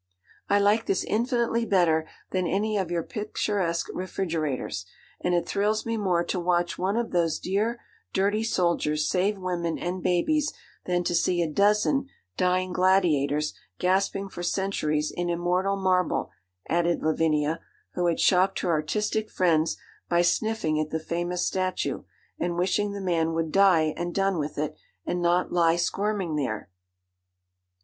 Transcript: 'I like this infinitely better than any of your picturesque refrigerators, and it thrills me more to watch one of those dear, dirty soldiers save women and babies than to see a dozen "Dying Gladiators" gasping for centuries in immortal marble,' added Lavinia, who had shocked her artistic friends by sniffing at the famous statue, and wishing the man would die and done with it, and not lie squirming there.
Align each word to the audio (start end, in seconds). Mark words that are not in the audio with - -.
'I 0.49 0.57
like 0.61 0.87
this 0.87 1.03
infinitely 1.03 1.63
better 1.63 2.09
than 2.31 2.47
any 2.47 2.75
of 2.75 2.89
your 2.89 3.03
picturesque 3.03 3.85
refrigerators, 3.93 4.87
and 5.23 5.35
it 5.35 5.47
thrills 5.47 5.85
me 5.85 5.95
more 5.95 6.23
to 6.23 6.39
watch 6.39 6.75
one 6.79 6.97
of 6.97 7.11
those 7.11 7.37
dear, 7.37 7.79
dirty 8.11 8.43
soldiers 8.43 9.07
save 9.07 9.37
women 9.37 9.77
and 9.77 10.01
babies 10.01 10.53
than 10.87 11.03
to 11.03 11.13
see 11.13 11.43
a 11.43 11.47
dozen 11.47 12.07
"Dying 12.35 12.73
Gladiators" 12.73 13.53
gasping 13.77 14.27
for 14.27 14.41
centuries 14.41 15.13
in 15.15 15.29
immortal 15.29 15.75
marble,' 15.75 16.31
added 16.67 17.03
Lavinia, 17.03 17.59
who 17.93 18.07
had 18.07 18.19
shocked 18.19 18.61
her 18.61 18.71
artistic 18.71 19.29
friends 19.29 19.77
by 20.09 20.23
sniffing 20.23 20.79
at 20.79 20.89
the 20.89 20.99
famous 20.99 21.45
statue, 21.45 22.01
and 22.39 22.57
wishing 22.57 22.93
the 22.93 23.01
man 23.01 23.33
would 23.33 23.51
die 23.51 23.93
and 23.95 24.15
done 24.15 24.39
with 24.39 24.57
it, 24.57 24.75
and 25.05 25.21
not 25.21 25.53
lie 25.53 25.75
squirming 25.75 26.37
there. 26.37 26.71